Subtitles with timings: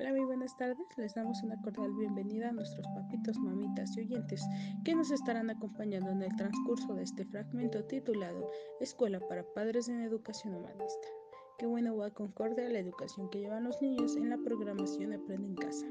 [0.00, 0.86] Hola, muy buenas tardes.
[0.96, 4.42] Les damos una cordial bienvenida a nuestros papitos, mamitas y oyentes
[4.82, 8.50] que nos estarán acompañando en el transcurso de este fragmento titulado
[8.80, 11.08] Escuela para Padres en Educación Humanista.
[11.58, 15.56] Qué bueno va concordia la educación que llevan los niños en la programación Aprende en
[15.56, 15.86] Casa.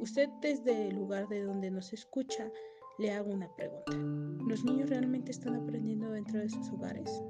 [0.00, 2.50] Usted desde el lugar de donde nos escucha
[2.98, 3.92] le hago una pregunta.
[4.48, 7.22] ¿Los niños realmente están aprendiendo dentro de sus hogares?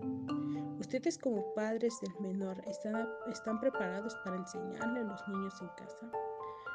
[0.93, 6.13] ¿Ustedes como padres del menor están, están preparados para enseñarle a los niños en casa?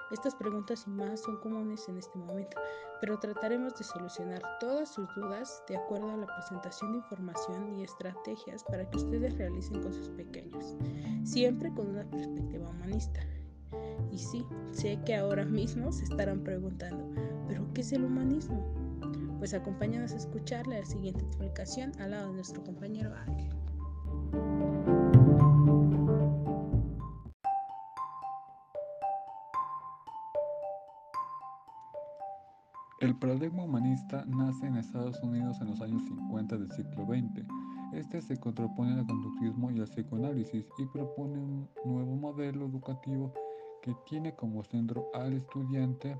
[0.09, 2.57] Estas preguntas y más son comunes en este momento,
[2.99, 7.83] pero trataremos de solucionar todas sus dudas de acuerdo a la presentación de información y
[7.83, 10.73] estrategias para que ustedes realicen con sus pequeños,
[11.23, 13.19] siempre con una perspectiva humanista.
[14.11, 17.07] Y sí, sé que ahora mismo se estarán preguntando,
[17.47, 18.65] ¿pero qué es el humanismo?
[19.37, 23.56] Pues acompáñanos a escucharle la siguiente explicación al lado de nuestro compañero Ángel.
[33.07, 37.47] El paradigma humanista nace en Estados Unidos en los años 50 del siglo XX.
[37.93, 43.33] Este se contrapone al conductismo y al psicoanálisis y propone un nuevo modelo educativo
[43.81, 46.17] que tiene como centro al estudiante,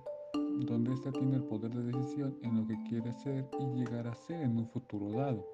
[0.61, 4.15] donde éste tiene el poder de decisión en lo que quiere ser y llegar a
[4.15, 5.45] ser en un futuro dado.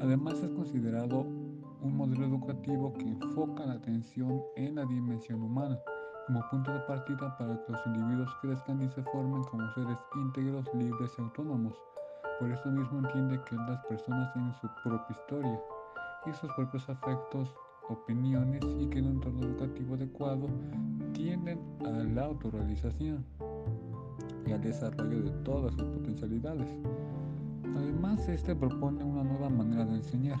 [0.00, 5.76] Además es considerado un modelo educativo que enfoca la atención en la dimensión humana
[6.26, 10.66] como punto de partida para que los individuos crezcan y se formen como seres íntegros,
[10.74, 11.74] libres y autónomos.
[12.40, 15.60] Por eso mismo entiende que las personas tienen su propia historia
[16.26, 17.54] y sus propios afectos,
[17.88, 20.48] opiniones y que en un entorno educativo adecuado
[21.12, 23.24] tienden a la autorrealización
[24.46, 26.68] y al desarrollo de todas sus potencialidades.
[27.76, 30.40] Además, este propone una nueva manera de enseñar,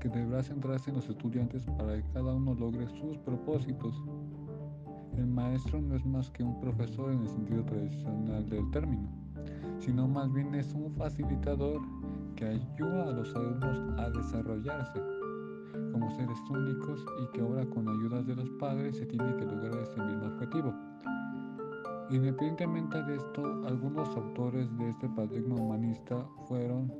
[0.00, 4.02] que deberá centrarse en los estudiantes para que cada uno logre sus propósitos.
[5.18, 9.08] El maestro no es más que un profesor en el sentido tradicional del término,
[9.80, 11.80] sino más bien es un facilitador
[12.36, 15.00] que ayuda a los alumnos a desarrollarse
[15.90, 19.82] como seres únicos y que ahora con ayuda de los padres se tiene que lograr
[19.82, 20.72] ese mismo objetivo.
[22.10, 26.92] Independientemente de esto, algunos autores de este paradigma humanista fueron,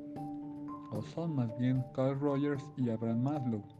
[0.90, 3.77] o son más bien, Carl Rogers y Abraham Maslow.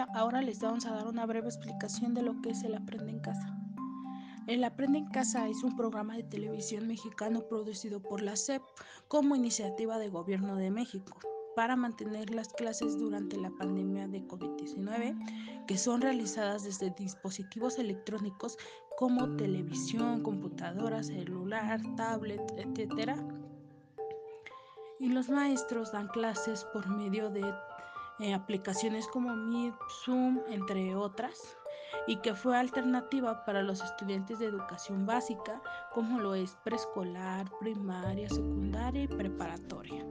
[0.00, 3.20] Ahora les vamos a dar una breve explicación de lo que es el Aprende en
[3.20, 3.56] Casa.
[4.46, 8.62] El Aprende en Casa es un programa de televisión mexicano producido por la SEP
[9.08, 11.18] como iniciativa de Gobierno de México
[11.54, 18.58] para mantener las clases durante la pandemia de COVID-19, que son realizadas desde dispositivos electrónicos
[18.96, 23.12] como televisión, computadora, celular, tablet, etc.
[24.98, 27.44] Y los maestros dan clases por medio de
[28.20, 31.56] eh, aplicaciones como Meet, Zoom, entre otras,
[32.06, 35.60] y que fue alternativa para los estudiantes de educación básica,
[35.92, 40.04] como lo es preescolar, primaria, secundaria y preparatoria.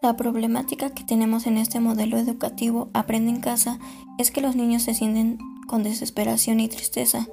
[0.00, 3.78] La problemática que tenemos en este modelo educativo Aprende en casa
[4.16, 7.26] es que los niños se sienten con desesperación y tristeza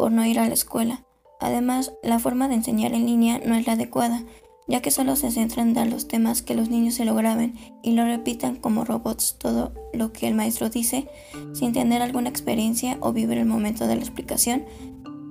[0.00, 1.04] por no ir a la escuela.
[1.40, 4.24] Además, la forma de enseñar en línea no es la adecuada,
[4.66, 7.54] ya que solo se centra en dar los temas que los niños se lo graben
[7.82, 11.06] y lo repitan como robots todo lo que el maestro dice,
[11.52, 14.64] sin tener alguna experiencia o vivir el momento de la explicación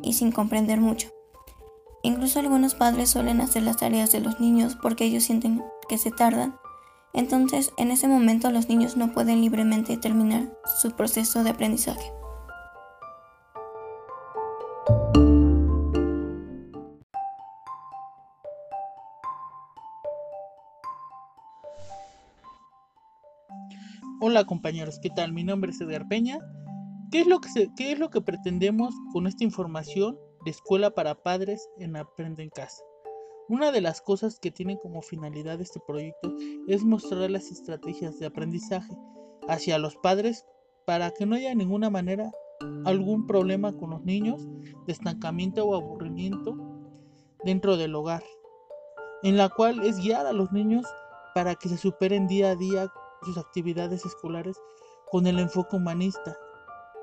[0.03, 1.09] y sin comprender mucho.
[2.03, 6.11] Incluso algunos padres suelen hacer las tareas de los niños porque ellos sienten que se
[6.11, 6.57] tardan.
[7.15, 12.11] Entonces, en ese momento los niños no pueden libremente terminar su proceso de aprendizaje.
[24.39, 25.33] Hola compañeros, ¿qué tal?
[25.33, 26.39] Mi nombre es Edgar Peña.
[27.11, 31.23] ¿Qué es lo que, qué es lo que pretendemos con esta información de escuela para
[31.23, 32.81] padres en Aprende en Casa?
[33.49, 36.33] Una de las cosas que tiene como finalidad este proyecto
[36.69, 38.95] es mostrar las estrategias de aprendizaje
[39.49, 40.45] hacia los padres
[40.85, 42.31] para que no haya de ninguna manera
[42.85, 44.47] algún problema con los niños
[44.87, 46.55] de estancamiento o aburrimiento
[47.43, 48.23] dentro del hogar,
[49.23, 50.85] en la cual es guiar a los niños
[51.35, 52.89] para que se superen día a día
[53.23, 54.57] sus actividades escolares
[55.11, 56.37] con el enfoque humanista,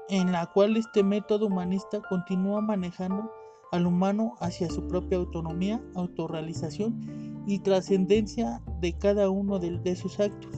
[0.09, 3.31] en la cual este método humanista continúa manejando
[3.73, 10.53] al humano hacia su propia autonomía, autorrealización y trascendencia de cada uno de, sus actos.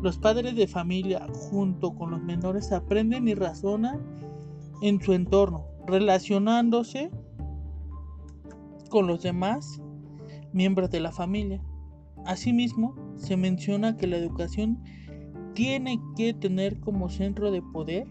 [0.00, 4.00] Los padres de familia junto con los menores aprenden y razonan
[4.82, 7.10] en su entorno, relacionándose
[8.90, 9.80] con los demás
[10.52, 11.62] miembros de la familia.
[12.26, 14.82] Asimismo, se menciona que la educación
[15.54, 18.06] tiene que tener como centro de poder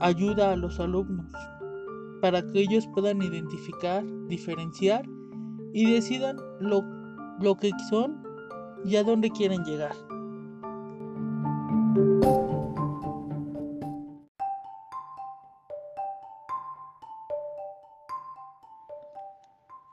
[0.00, 1.32] ayuda a los alumnos
[2.22, 5.04] para que ellos puedan identificar, diferenciar
[5.74, 6.82] y decidan lo,
[7.40, 8.22] lo que son
[8.84, 9.94] y a dónde quieren llegar.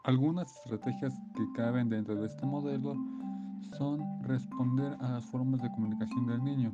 [0.05, 2.95] Algunas estrategias que caben dentro de este modelo
[3.77, 6.73] son responder a las formas de comunicación del niño,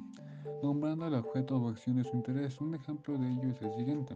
[0.62, 2.60] nombrando el objeto o acción de su interés.
[2.60, 4.16] Un ejemplo de ello es el siguiente.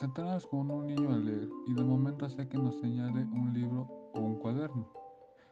[0.00, 3.88] Sentarnos con un niño a leer y de momento hacer que nos señale un libro
[4.14, 4.88] o un cuaderno.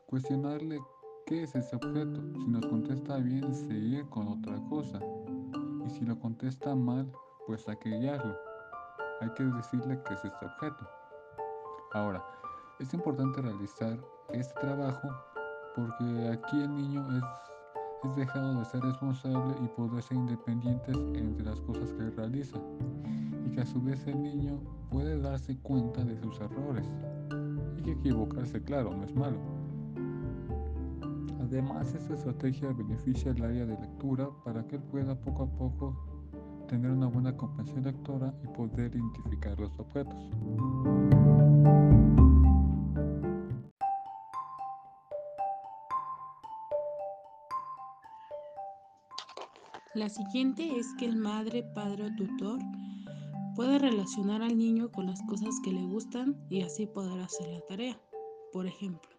[0.07, 0.81] Cuestionarle
[1.27, 2.21] qué es ese objeto.
[2.35, 4.99] Si nos contesta bien, seguir con otra cosa.
[5.87, 7.11] Y si lo contesta mal,
[7.47, 8.37] pues hay que guiarlo.
[9.21, 10.89] Hay que decirle qué es este objeto.
[11.93, 12.25] Ahora,
[12.81, 13.99] es importante realizar
[14.31, 15.09] este trabajo
[15.75, 17.25] porque aquí el niño es,
[18.05, 22.59] es dejado de ser responsable y poder ser independiente entre las cosas que realiza
[23.47, 24.61] y que a su vez el niño
[24.91, 26.87] puede darse cuenta de sus errores
[27.79, 29.39] y que equivocarse claro no es malo.
[31.41, 35.95] Además, esta estrategia beneficia el área de lectura para que él pueda poco a poco
[36.67, 40.31] tener una buena comprensión lectora y poder identificar los objetos.
[49.95, 52.59] La siguiente es que el madre, padre o tutor
[53.55, 57.61] puede relacionar al niño con las cosas que le gustan y así poder hacer la
[57.67, 58.01] tarea.
[58.55, 59.11] Por ejemplo,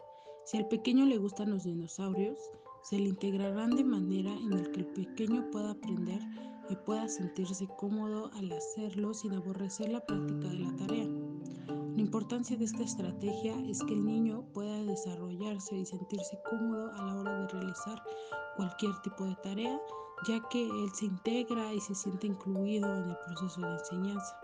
[0.45, 2.39] si al pequeño le gustan los dinosaurios,
[2.81, 6.21] se le integrarán de manera en la que el pequeño pueda aprender
[6.67, 11.07] y pueda sentirse cómodo al hacerlo sin aborrecer la práctica de la tarea.
[11.67, 17.05] La importancia de esta estrategia es que el niño pueda desarrollarse y sentirse cómodo a
[17.05, 18.01] la hora de realizar
[18.55, 19.79] cualquier tipo de tarea
[20.27, 24.38] ya que él se integra y se siente incluido en el proceso de enseñanza.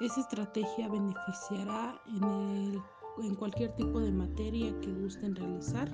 [0.00, 5.88] Esa estrategia beneficiará en, cualquier tipo de materia que gusten realizar,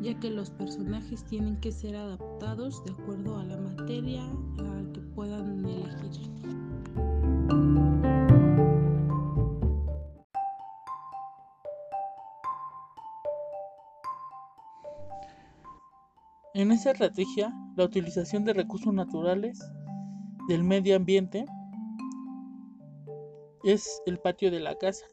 [0.00, 5.00] ya que los personajes tienen que ser adaptados de acuerdo a la materia a que
[5.14, 6.33] puedan elegir.
[16.56, 19.58] En esa estrategia, la utilización de recursos naturales
[20.46, 21.46] del medio ambiente
[23.64, 25.04] es el patio de la casa.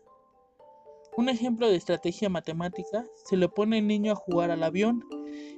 [1.17, 5.03] Un ejemplo de estrategia matemática, se le pone al niño a jugar al avión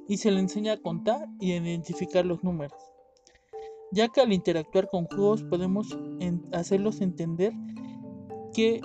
[0.08, 2.80] y se le enseña a contar y a identificar los números,
[3.92, 5.98] ya que al interactuar con juegos podemos
[6.52, 7.52] hacerlos entender
[8.54, 8.80] que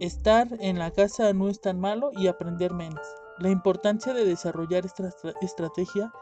[0.00, 3.06] estar en la casa no es tan malo y aprender menos.
[3.38, 5.08] La importancia de desarrollar esta
[5.40, 6.12] estrategia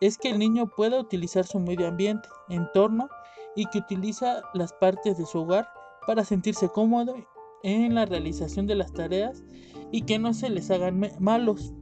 [0.00, 3.08] es que el niño pueda utilizar su medio ambiente, entorno
[3.54, 5.68] y que utiliza las partes de su hogar
[6.06, 7.14] para sentirse cómodo
[7.62, 9.42] en la realización de las tareas
[9.90, 11.72] y que no se les hagan malos.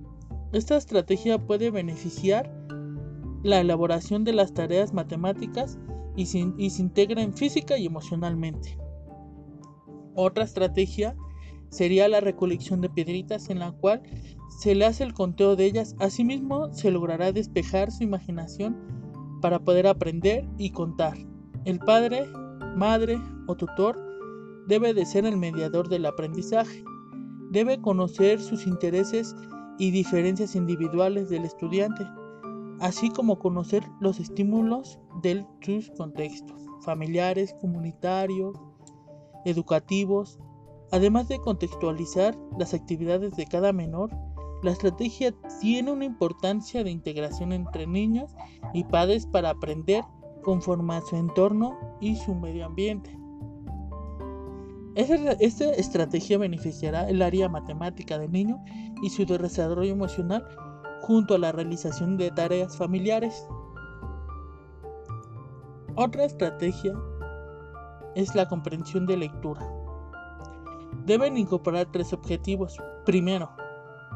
[0.53, 2.51] Esta estrategia puede beneficiar
[3.43, 5.79] la elaboración de las tareas matemáticas
[6.17, 8.79] y se, y se integran física y emocionalmente.
[10.15, 11.17] Otra estrategia
[11.71, 14.03] sería la recolección de piedritas en la cual
[14.59, 15.95] se le hace el conteo de ellas.
[15.99, 18.77] Asimismo, se logrará despejar su imaginación
[19.41, 21.17] para poder aprender y contar.
[21.65, 22.27] El padre,
[22.77, 23.99] madre o tutor
[24.67, 26.85] debe de ser el mediador del aprendizaje.
[27.51, 29.35] Debe conocer sus intereses
[29.79, 32.05] y diferencias individuales del estudiante,
[32.81, 38.57] así como conocer los estímulos de sus contextos familiares, comunitarios,
[39.45, 40.39] educativos,
[40.95, 44.11] Además de contextualizar las actividades de cada menor,
[44.65, 48.35] la estrategia tiene una importancia de integración entre niños
[48.73, 50.03] y padres para aprender
[50.43, 53.17] conforme a su entorno y su medio ambiente.
[54.95, 58.63] Esta estrategia beneficiará el área matemática del niño
[59.03, 60.47] y su desarrollo emocional
[61.03, 63.47] junto a la realización de tareas familiares.
[65.97, 66.95] Otra estrategia
[68.15, 69.85] es la comprensión de lectura
[71.07, 72.79] deben incorporar tres objetivos.
[73.05, 73.51] Primero,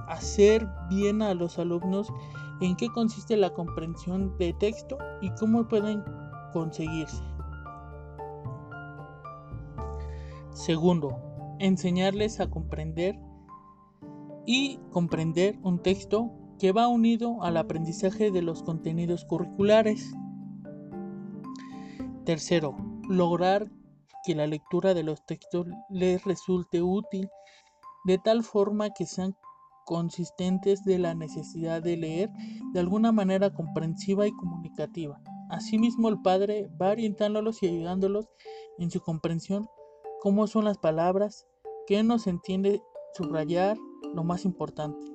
[0.08, 2.12] hacer bien a los alumnos
[2.60, 6.02] en qué consiste la comprensión de texto y cómo pueden
[6.52, 7.22] conseguirse.
[10.52, 11.16] Segundo,
[11.60, 13.18] enseñarles a comprender
[14.44, 20.12] y comprender un texto que va unido al aprendizaje de los contenidos curriculares.
[22.24, 22.76] Tercero,
[23.08, 23.70] lograr
[24.24, 27.30] que la lectura de los textos les resulte útil
[28.04, 29.36] de tal forma que sean
[29.88, 32.30] consistentes de la necesidad de leer
[32.74, 35.18] de alguna manera comprensiva y comunicativa.
[35.48, 38.28] Asimismo, el padre va orientándolos y ayudándolos
[38.78, 39.66] en su comprensión,
[40.20, 41.46] cómo son las palabras,
[41.86, 42.82] qué nos entiende
[43.14, 43.78] subrayar,
[44.12, 45.06] lo más importante.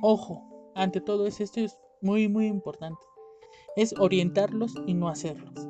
[0.00, 3.04] Ojo, ante todo esto es muy muy importante.
[3.76, 5.68] Es orientarlos y no hacerlos.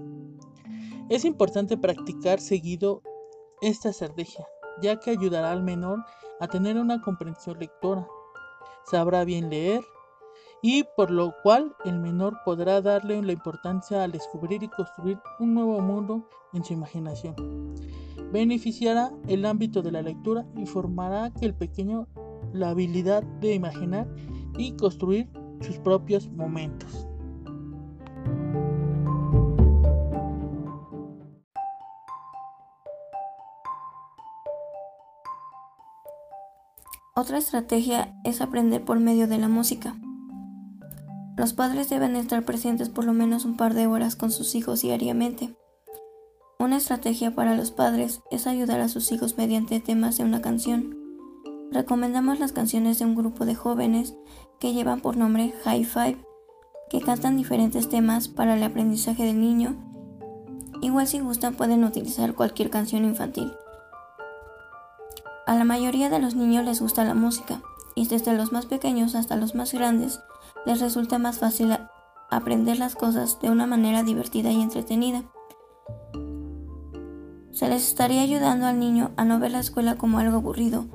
[1.08, 3.02] Es importante practicar seguido
[3.62, 4.46] esta estrategia,
[4.80, 6.04] ya que ayudará al menor
[6.38, 8.06] a tener una comprensión lectora.
[8.85, 9.83] Sabrá bien leer
[10.62, 15.55] y por lo cual el menor podrá darle la importancia al descubrir y construir un
[15.55, 17.35] nuevo mundo en su imaginación.
[18.33, 22.09] Beneficiará el ámbito de la lectura y formará que el pequeño
[22.53, 24.09] la habilidad de imaginar
[24.57, 25.29] y construir
[25.61, 27.07] sus propios momentos.
[37.16, 39.94] Otra estrategia es aprender por medio de la música.
[41.37, 44.83] Los padres deben estar presentes por lo menos un par de horas con sus hijos
[44.83, 45.54] diariamente.
[46.59, 50.99] Una estrategia para los padres es ayudar a sus hijos mediante temas de una canción.
[51.71, 54.16] Recomendamos las canciones de un grupo de jóvenes
[54.59, 56.18] que llevan por nombre High Five,
[56.90, 59.76] que cantan diferentes temas para el aprendizaje del niño.
[60.83, 63.52] Igual si gustan pueden utilizar cualquier canción infantil.
[65.46, 67.60] A la mayoría de los niños les gusta la música,
[67.94, 70.20] y desde los más pequeños hasta los más grandes
[70.64, 71.76] les resulta más fácil
[72.30, 75.22] aprender las cosas de una manera divertida y entretenida.
[77.52, 80.86] Se les estaría ayudando al niño a no ver la escuela como algo aburrido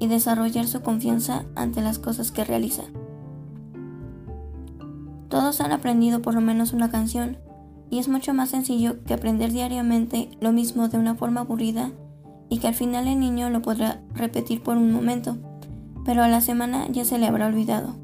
[0.00, 2.82] y desarrollar su confianza ante las cosas que realiza.
[5.28, 7.38] Todos han aprendido por lo menos una canción,
[7.88, 11.92] y es mucho más sencillo que aprender diariamente lo mismo de una forma aburrida
[12.48, 15.36] y que al final el niño lo podrá repetir por un momento,
[16.04, 17.94] pero a la semana ya se le habrá olvidado.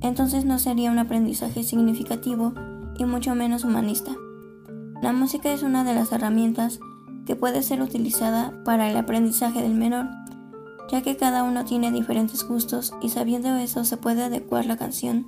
[0.00, 2.54] Entonces no sería un aprendizaje significativo
[2.98, 4.12] y mucho menos humanista.
[5.02, 6.80] La música es una de las herramientas
[7.26, 10.06] que puede ser utilizada para el aprendizaje del menor,
[10.90, 15.26] ya que cada uno tiene diferentes gustos y sabiendo eso se puede adecuar la canción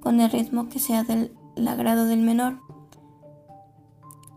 [0.00, 1.32] con el ritmo que sea del
[1.66, 2.60] agrado del menor.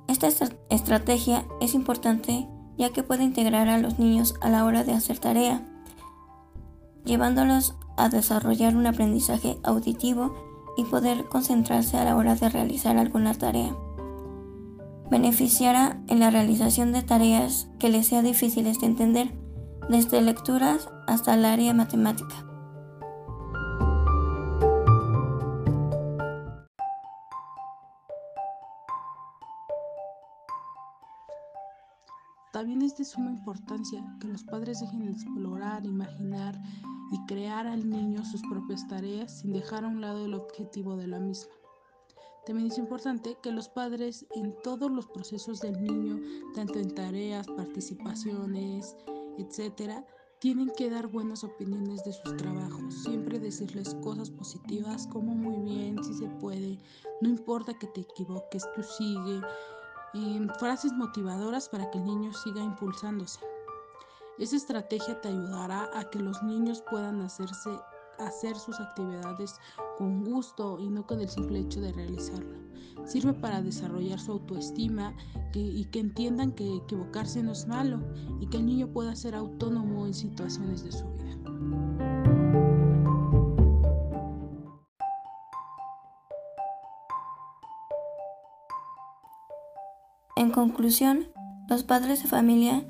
[0.08, 0.28] Esta
[0.70, 2.48] estrategia es importante
[2.78, 5.66] ya que puede integrar a los niños a la hora de hacer tarea,
[7.06, 10.36] llevándolos a desarrollar un aprendizaje auditivo
[10.78, 13.76] y poder concentrarse a la hora de realizar alguna tarea.
[15.10, 19.34] Beneficiará en la realización de tareas que les sea difíciles de entender,
[19.90, 22.51] desde lecturas hasta el área matemática.
[32.82, 36.60] Es de suma importancia que los padres dejen de explorar, imaginar
[37.12, 41.06] y crear al niño sus propias tareas sin dejar a un lado el objetivo de
[41.06, 41.54] la misma.
[42.44, 46.20] También es importante que los padres en todos los procesos del niño,
[46.56, 48.96] tanto en tareas, participaciones,
[49.38, 50.04] etcétera,
[50.40, 56.04] tienen que dar buenas opiniones de sus trabajos, siempre decirles cosas positivas como muy bien,
[56.04, 56.80] si se puede,
[57.22, 59.40] no importa que te equivoques, tú sigue,
[60.60, 63.40] frases motivadoras para que el niño siga impulsándose.
[64.38, 67.70] Esa estrategia te ayudará a que los niños puedan hacerse,
[68.20, 69.56] hacer sus actividades
[69.98, 72.60] con gusto y no con el simple hecho de realizarlo.
[73.06, 75.16] Sirve para desarrollar su autoestima
[75.54, 78.00] y que entiendan que equivocarse no es malo
[78.40, 82.11] y que el niño pueda ser autónomo en situaciones de su vida.
[90.62, 91.28] Conclusión,
[91.68, 92.86] los padres de familia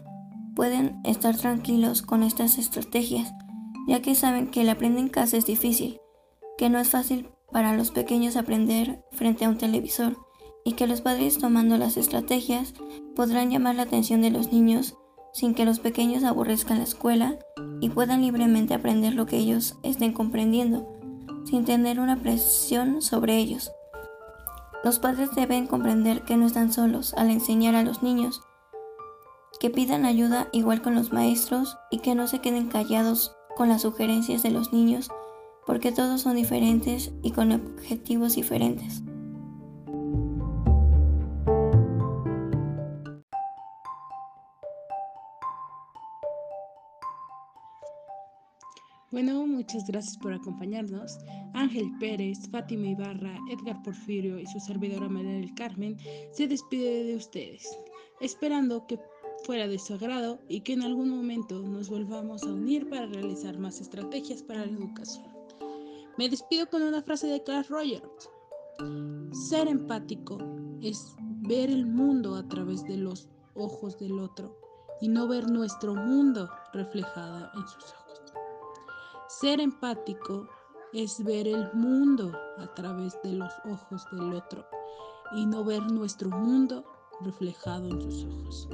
[0.55, 3.33] pueden estar tranquilos con estas estrategias,
[3.87, 6.01] ya que saben que el aprender en casa es difícil,
[6.57, 10.17] que no es fácil para los pequeños aprender frente a un televisor
[10.65, 12.73] y que los padres tomando las estrategias
[13.15, 14.97] podrán llamar la atención de los niños
[15.31, 17.39] sin que los pequeños aborrezcan la escuela
[17.79, 20.99] y puedan libremente aprender lo que ellos estén comprendiendo,
[21.45, 23.71] sin tener una presión sobre ellos.
[24.83, 28.41] Los padres deben comprender que no están solos al enseñar a los niños,
[29.59, 33.83] que pidan ayuda igual con los maestros y que no se queden callados con las
[33.83, 35.11] sugerencias de los niños,
[35.67, 39.03] porque todos son diferentes y con objetivos diferentes.
[49.11, 51.19] Bueno, muchas gracias por acompañarnos.
[51.53, 55.97] Ángel Pérez, Fátima Ibarra, Edgar Porfirio y su servidora María del Carmen
[56.31, 57.77] se despide de ustedes,
[58.19, 58.99] esperando que
[59.43, 63.57] fuera de su agrado y que en algún momento nos volvamos a unir para realizar
[63.57, 65.25] más estrategias para la educación.
[66.17, 68.29] Me despido con una frase de Carl Rogers.
[69.31, 70.37] Ser empático
[70.81, 74.57] es ver el mundo a través de los ojos del otro
[75.01, 78.21] y no ver nuestro mundo reflejado en sus ojos.
[79.27, 80.47] Ser empático
[80.93, 84.65] es ver el mundo a través de los ojos del otro
[85.35, 86.83] y no ver nuestro mundo
[87.21, 88.69] reflejado en sus ojos.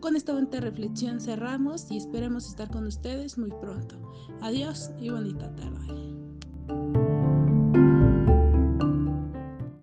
[0.00, 3.96] Con esta bonita reflexión cerramos y esperemos estar con ustedes muy pronto.
[4.40, 6.11] Adiós y bonita tarde.